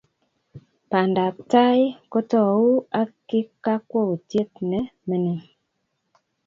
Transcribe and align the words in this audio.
pandaptai 0.89 1.81
ko 2.11 2.19
tou 2.31 2.63
ak 3.01 3.11
kakwoutiet 3.63 4.51
ne 4.69 4.79
mining 5.07 5.41